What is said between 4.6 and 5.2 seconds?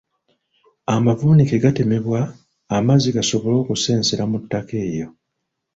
eryo.